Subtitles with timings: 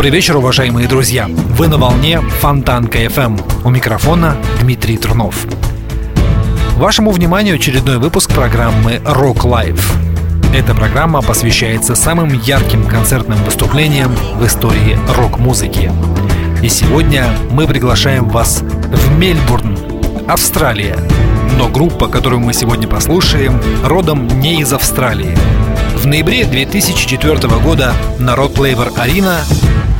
[0.00, 1.28] Добрый вечер, уважаемые друзья!
[1.28, 3.38] Вы на волне Фонтанка FM.
[3.66, 5.44] У микрофона Дмитрий Трунов.
[6.78, 9.82] Вашему вниманию очередной выпуск программы Rock Live.
[10.56, 15.92] Эта программа посвящается самым ярким концертным выступлениям в истории рок-музыки.
[16.62, 19.76] И сегодня мы приглашаем вас в Мельбурн,
[20.26, 20.96] Австралия.
[21.58, 25.36] Но группа, которую мы сегодня послушаем, родом не из Австралии.
[25.96, 29.40] В ноябре 2004 года на Рот Лейвер Арена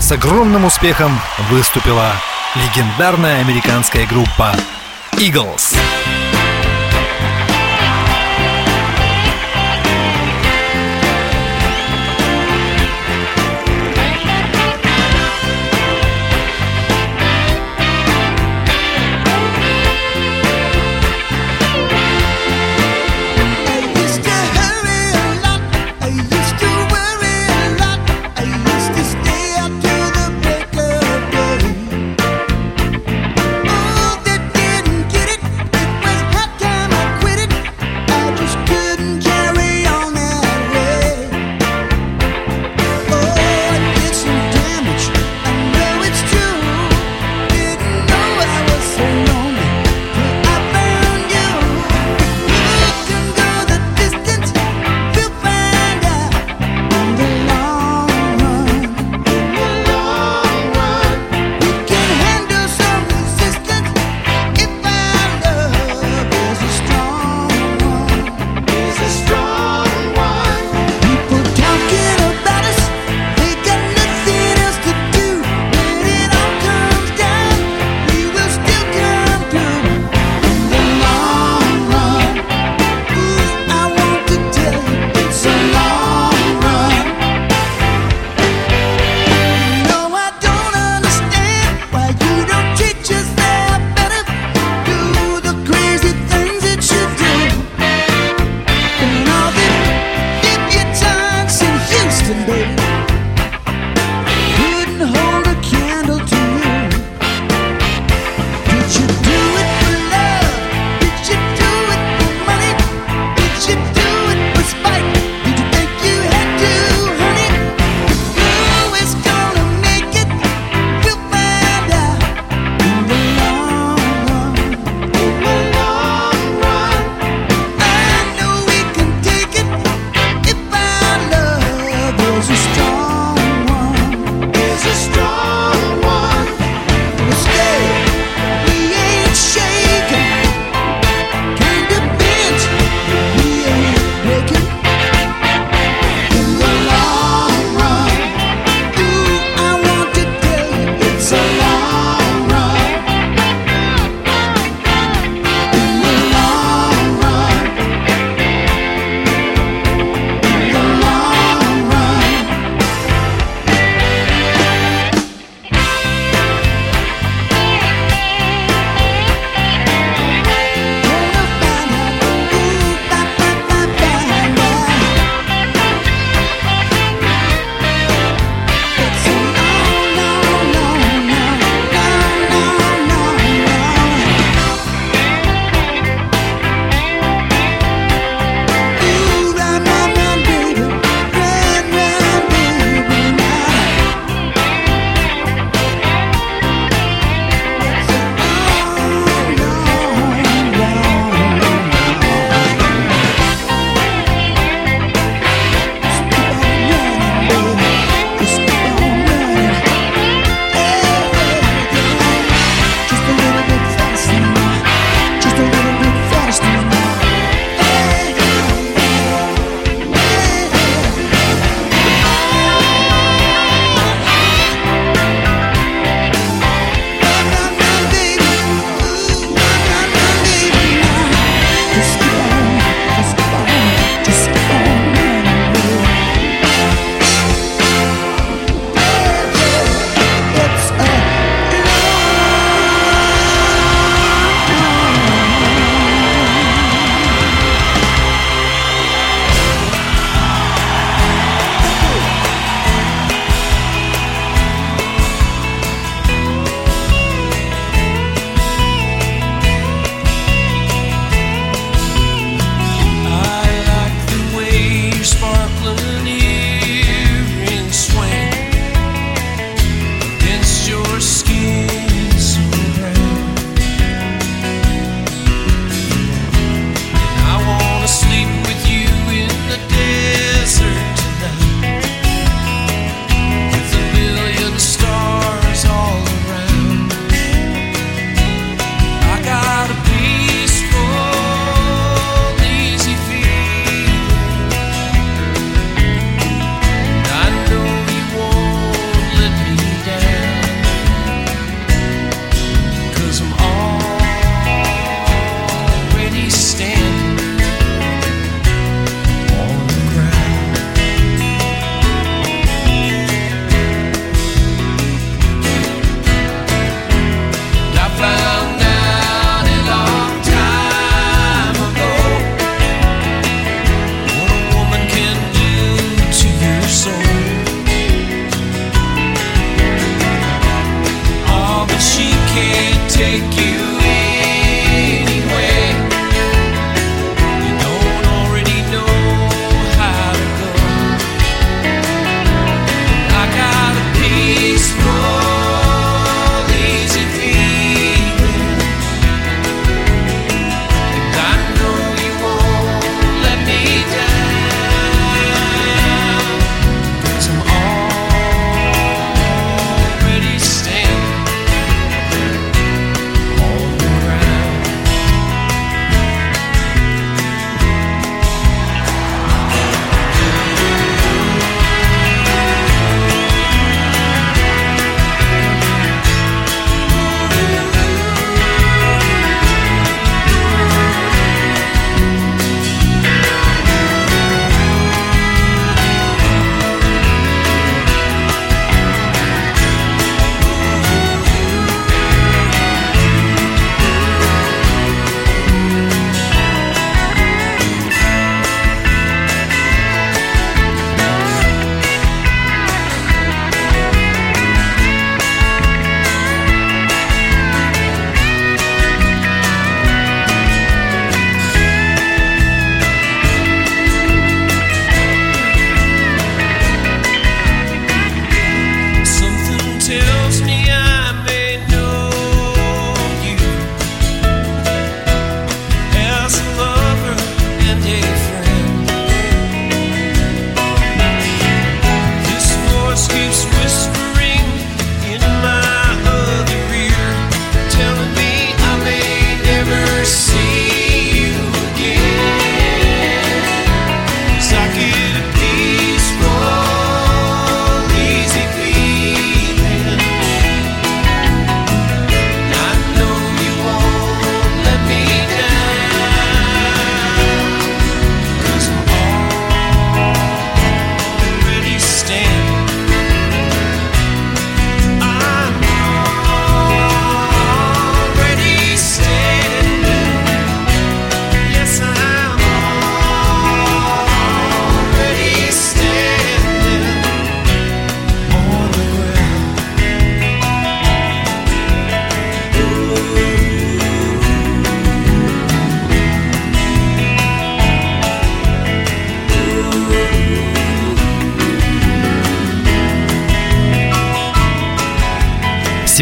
[0.01, 1.21] с огромным успехом
[1.51, 2.13] выступила
[2.57, 4.55] легендарная американская группа
[5.13, 5.77] Eagles.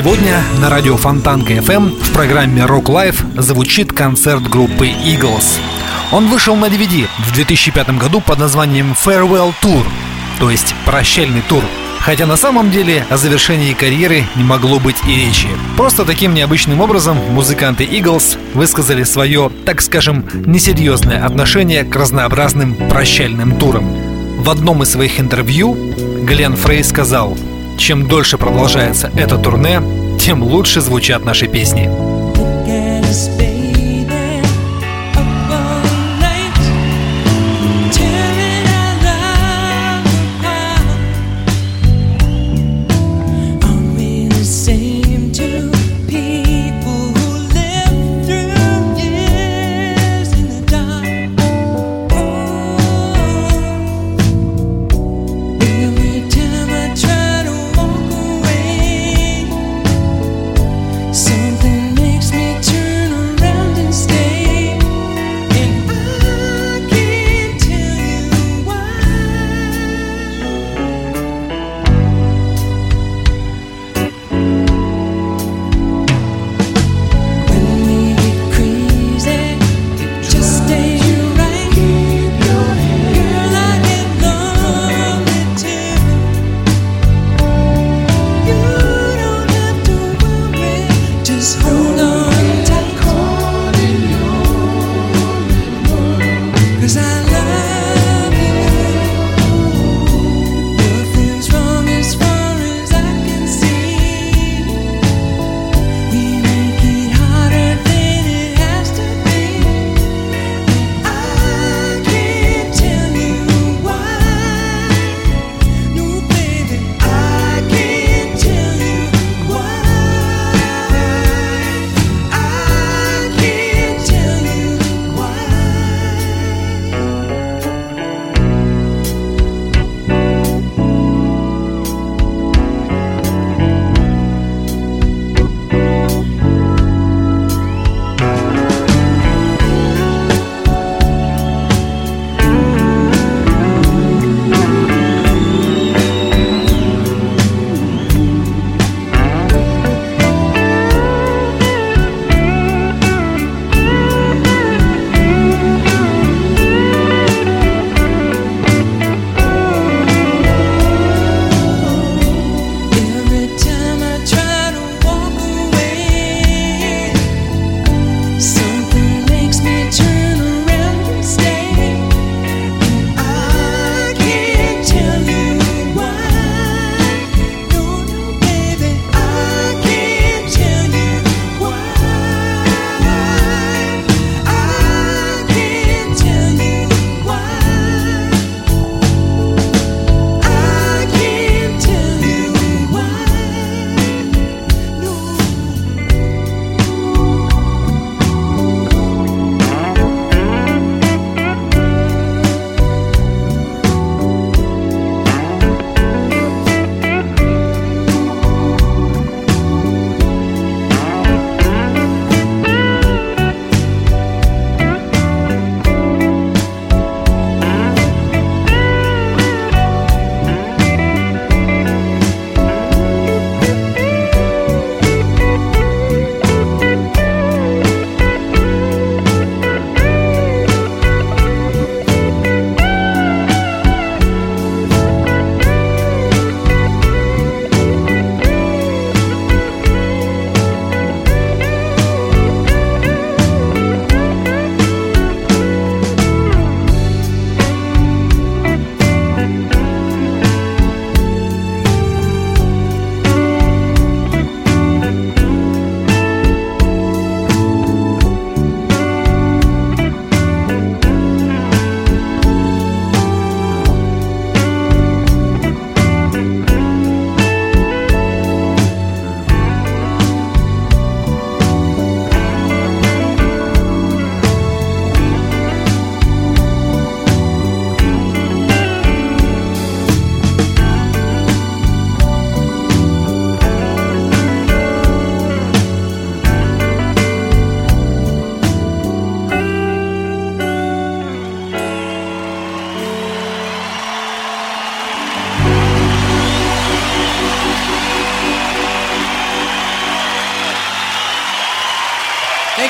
[0.08, 5.58] Сегодня на радио Фонтанка FM в программе Rock Life звучит концерт группы Eagles.
[6.12, 9.84] Он вышел на DVD в 2005 году под названием Farewell Tour,
[10.40, 11.62] то есть прощальный тур.
[12.00, 15.48] Хотя на самом деле о завершении карьеры не могло быть и речи.
[15.76, 23.58] Просто таким необычным образом музыканты Eagles высказали свое, так скажем, несерьезное отношение к разнообразным прощальным
[23.58, 23.84] турам.
[24.38, 25.74] В одном из своих интервью
[26.22, 27.36] Глен Фрей сказал–
[27.78, 29.80] чем дольше продолжается это турне,
[30.20, 31.88] тем лучше звучат наши песни.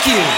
[0.09, 0.38] You.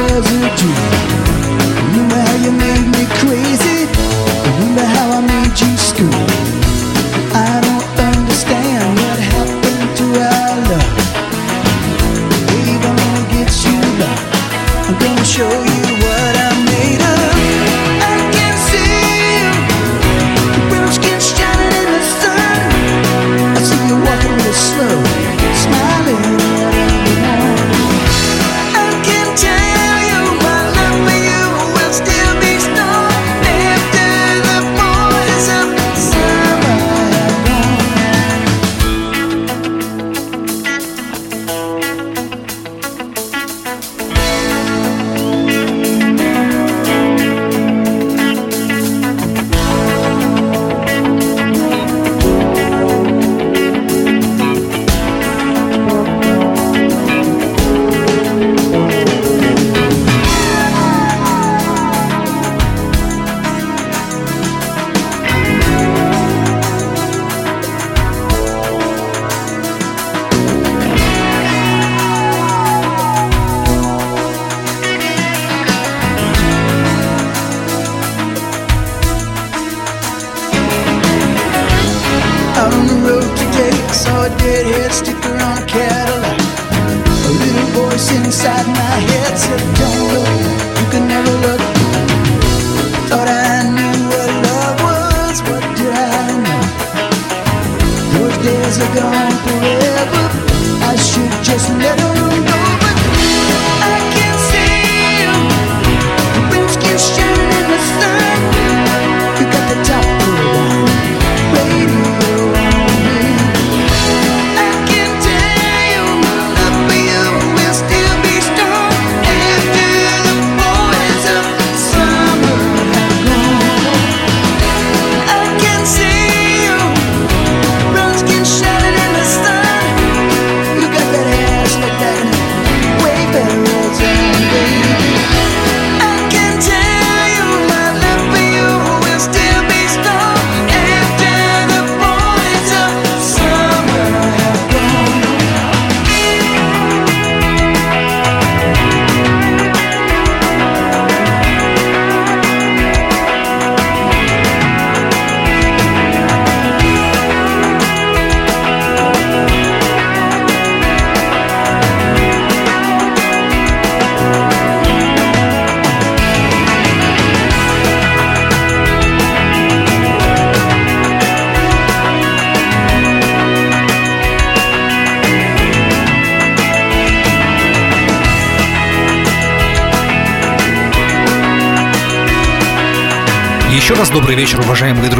[0.00, 0.74] residue
[1.94, 3.99] You know how you made me crazy.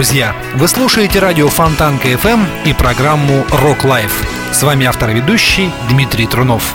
[0.00, 0.34] Друзья.
[0.54, 4.26] Вы слушаете радио Фонтанка FM и программу Rock Life.
[4.50, 6.74] С вами автор и ведущий Дмитрий Трунов.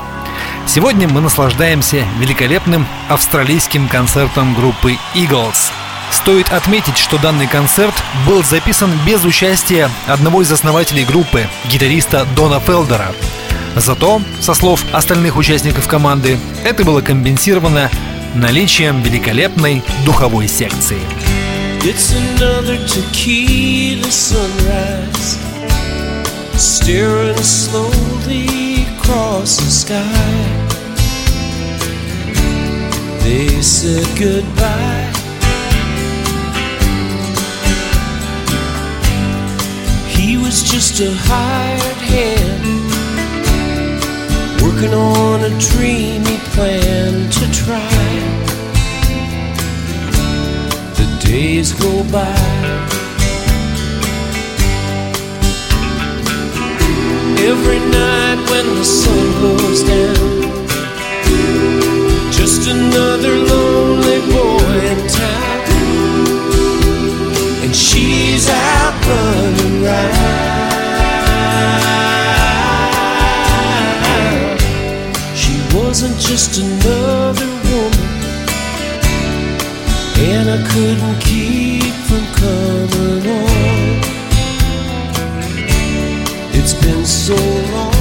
[0.68, 5.72] Сегодня мы наслаждаемся великолепным австралийским концертом группы Eagles.
[6.12, 7.96] Стоит отметить, что данный концерт
[8.28, 13.12] был записан без участия одного из основателей группы, гитариста Дона Фелдера.
[13.76, 17.90] Зато, со слов остальных участников команды, это было компенсировано
[18.36, 21.00] наличием великолепной духовой секции.
[21.88, 25.38] It's another tequila sunrise
[26.60, 30.32] Staring slowly across the sky.
[33.24, 35.12] They said goodbye.
[40.10, 42.65] He was just a hired hand
[44.60, 48.45] Working on a dream he planned to try
[51.26, 52.36] days go by.
[57.52, 60.42] Every night when the sun goes down,
[62.32, 65.62] just another lonely boy in town,
[67.64, 70.26] and she's out running round.
[75.36, 77.55] She wasn't just another
[80.28, 83.56] and I couldn't keep from coming on.
[86.58, 87.36] It's been so
[87.74, 87.94] long.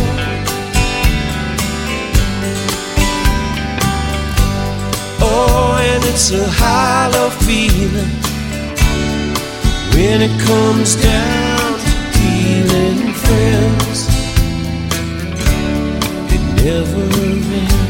[5.20, 8.14] Oh, and it's a hollow feeling
[9.94, 13.98] when it comes down to dealing friends.
[16.34, 17.83] It never ends.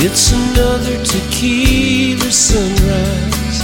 [0.00, 3.58] It's another tequila sunrise.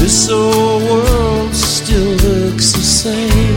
[0.00, 3.55] This old world still looks the same.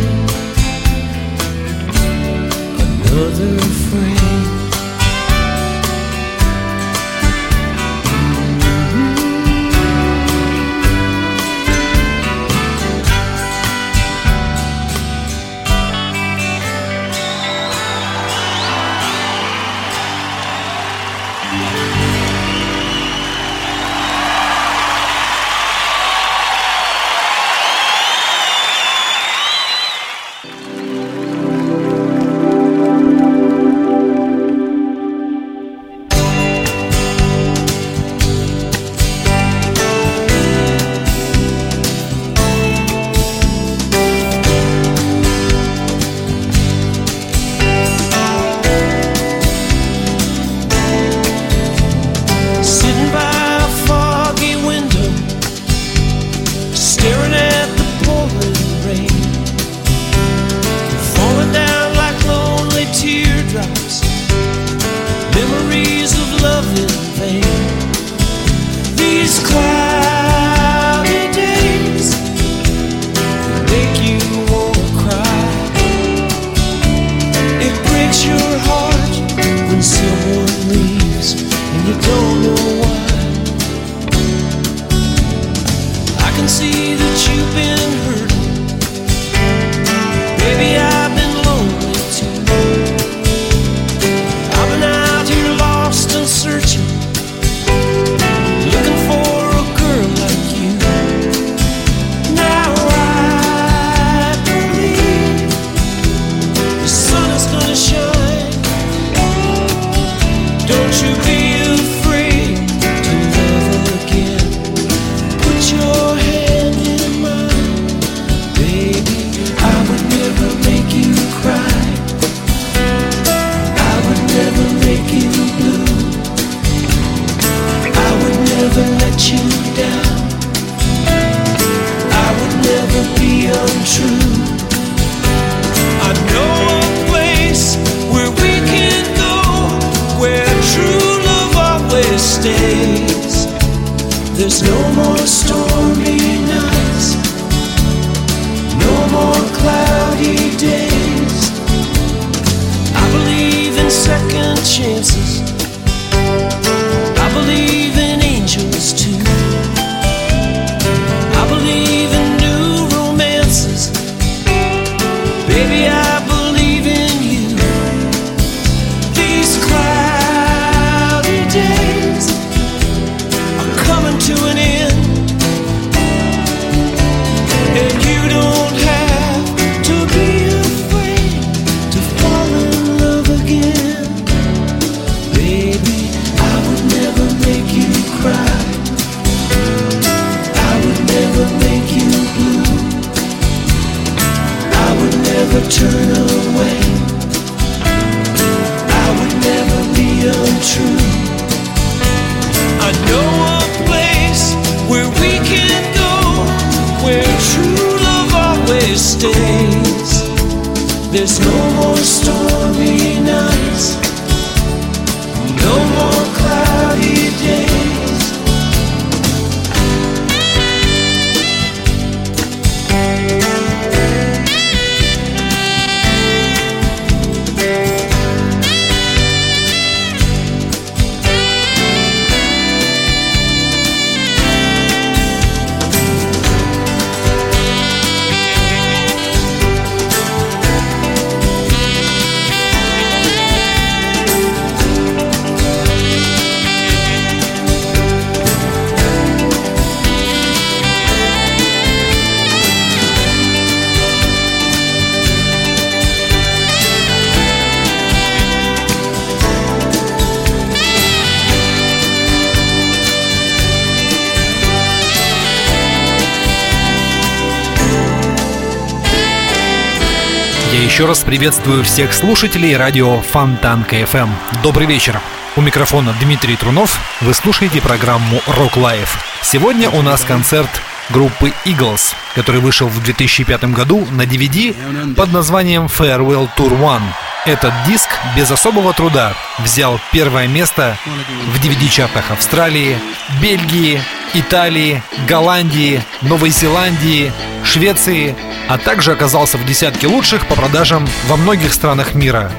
[271.00, 274.28] Еще раз приветствую всех слушателей радио Фонтанка FM.
[274.62, 275.22] Добрый вечер.
[275.56, 277.00] У микрофона Дмитрий Трунов.
[277.22, 279.08] Вы слушаете программу Rock Life.
[279.42, 280.70] Сегодня у нас концерт
[281.10, 284.76] группы Eagles, который вышел в 2005 году на DVD
[285.16, 287.04] под названием Farewell Tour One.
[287.46, 292.98] Этот диск без особого труда взял первое место в DVD-чартах Австралии,
[293.42, 294.02] Бельгии,
[294.34, 297.32] Италии, Голландии, Новой Зеландии,
[297.64, 298.36] Швеции,
[298.70, 302.52] а также оказался в десятке лучших по продажам во многих странах мира.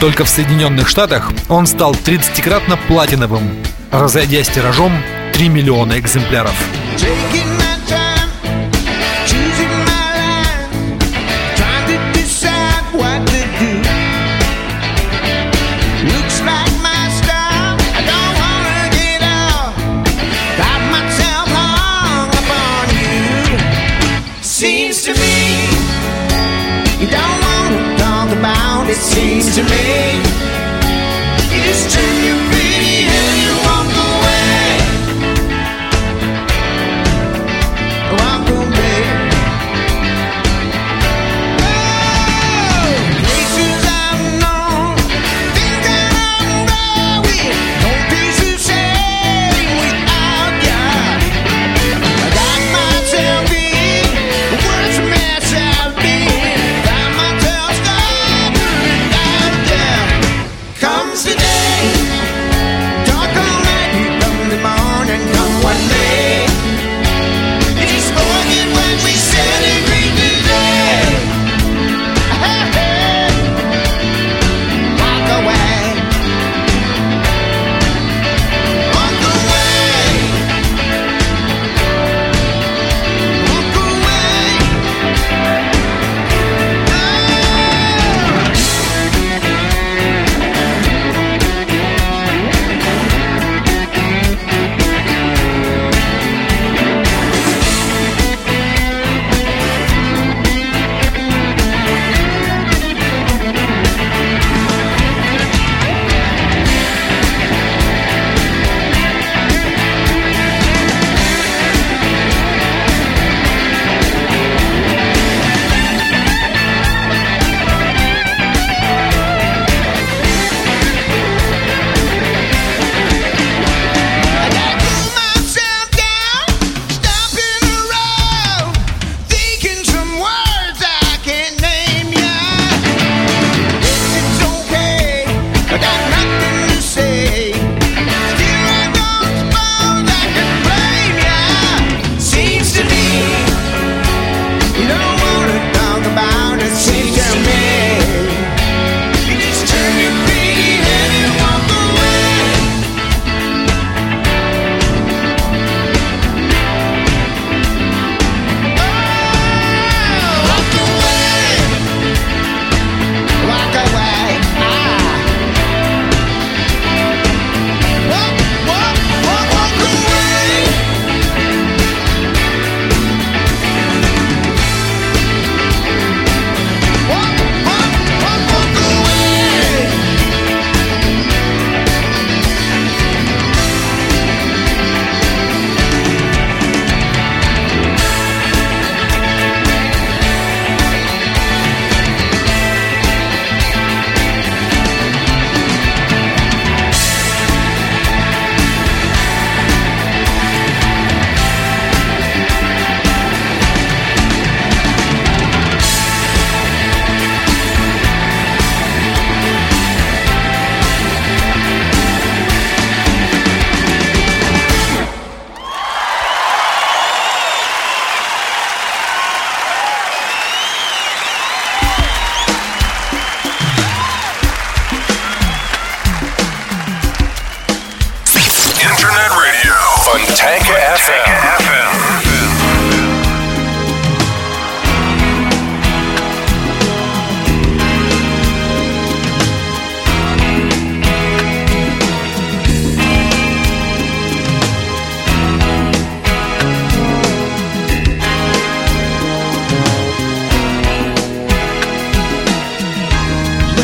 [0.00, 3.50] Только в Соединенных Штатах он стал 30-кратно платиновым,
[3.90, 4.92] разойдясь тиражом
[5.32, 6.54] 3 миллиона экземпляров.
[6.96, 7.47] Taking
[29.00, 29.97] Seems to me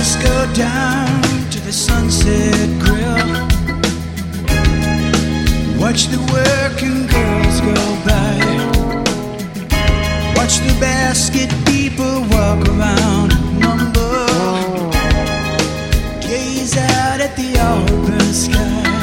[0.07, 3.33] Let's go down to the sunset grill.
[5.81, 8.37] Watch the working girls go by.
[10.37, 13.31] Watch the basket people walk around.
[13.59, 14.27] Number.
[16.21, 18.94] Gaze out at the open sky.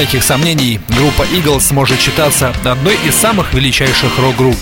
[0.00, 4.56] Всяких сомнений, группа Eagles может считаться одной из самых величайших рок-групп.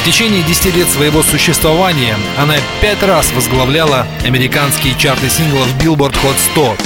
[0.00, 6.36] В течение 10 лет своего существования она пять раз возглавляла американские чарты синглов Billboard Hot
[6.52, 6.76] 100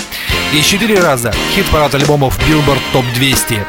[0.54, 3.62] и четыре раза хит-парад альбомов Billboard Top 200.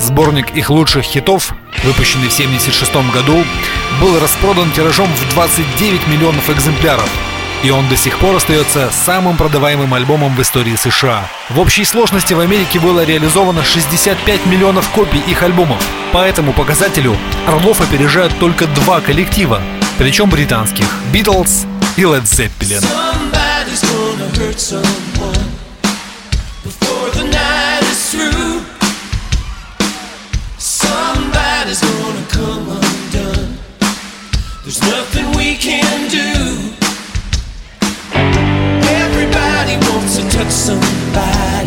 [0.00, 1.52] Сборник их лучших хитов,
[1.84, 3.44] выпущенный в 1976 году,
[4.00, 7.08] был распродан тиражом в 29 миллионов экземпляров–
[7.62, 11.28] и он до сих пор остается самым продаваемым альбомом в истории США.
[11.50, 15.82] В общей сложности в Америке было реализовано 65 миллионов копий их альбомов.
[16.12, 19.60] По этому показателю Орлов опережают только два коллектива,
[19.98, 22.84] причем британских– Beatles и Led Zeppelin.
[34.62, 36.39] There's nothing we can do
[40.40, 41.59] took somebody.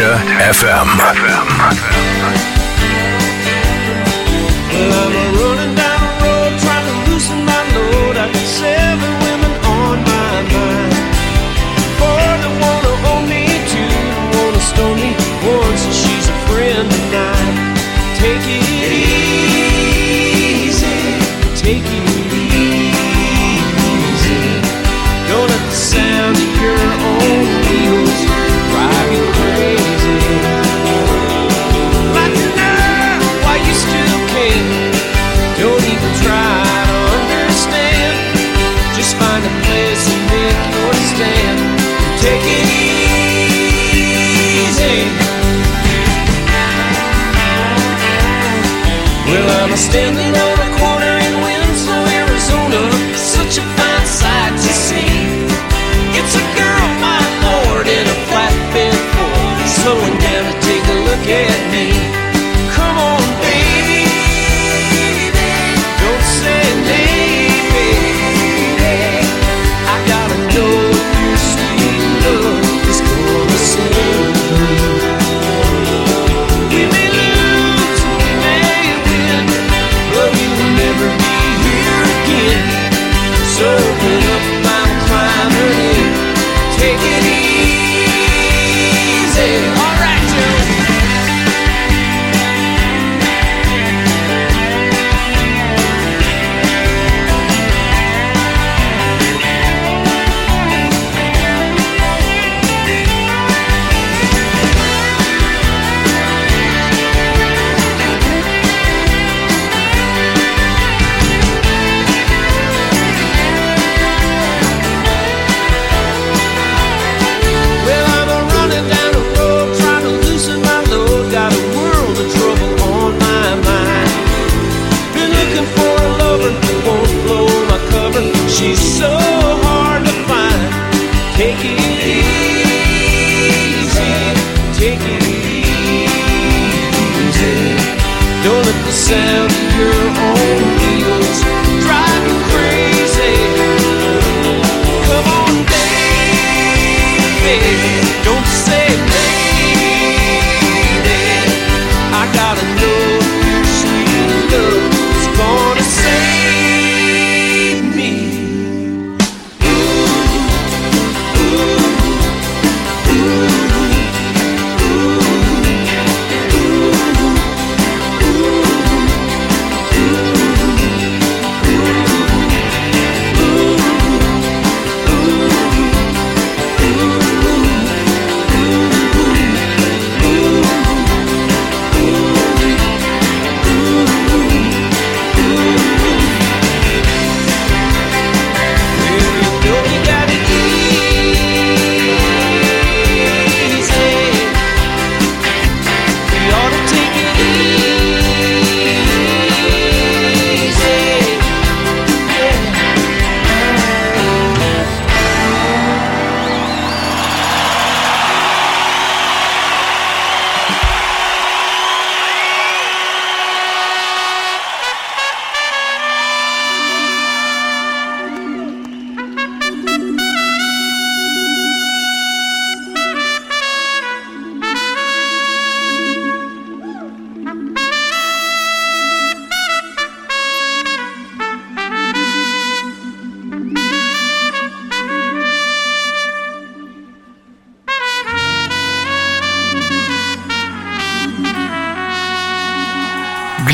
[0.00, 0.16] Sasha
[0.52, 1.39] FM.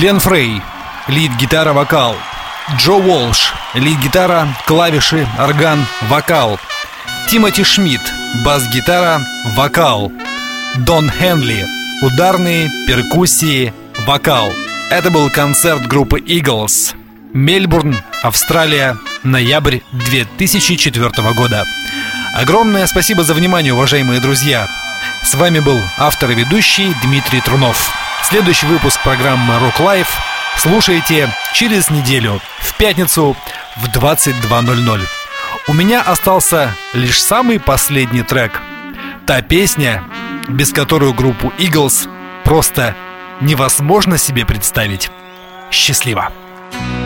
[0.07, 0.63] Глен Фрей,
[1.09, 2.15] лид-гитара-вокал.
[2.77, 6.61] Джо Уолш, лид-гитара, клавиши, орган, вокал.
[7.29, 8.03] Тимоти Шмидт,
[8.45, 9.21] бас-гитара,
[9.57, 10.13] вокал.
[10.77, 11.67] Дон Хенли,
[12.03, 13.75] ударные, перкуссии,
[14.07, 14.53] вокал.
[14.91, 16.95] Это был концерт группы Eagles.
[17.33, 21.65] Мельбурн, Австралия, ноябрь 2004 года.
[22.33, 24.69] Огромное спасибо за внимание, уважаемые друзья.
[25.25, 28.06] С вами был автор и ведущий Дмитрий Трунов.
[28.23, 30.09] Следующий выпуск программы Rock Life
[30.57, 33.37] слушайте через неделю, в пятницу
[33.77, 35.01] в 22.00.
[35.69, 38.61] У меня остался лишь самый последний трек.
[39.27, 40.05] Та песня,
[40.49, 42.09] без которой группу Eagles
[42.45, 42.95] просто
[43.41, 45.11] невозможно себе представить.
[45.71, 46.33] Счастливо!
[46.73, 47.06] Thank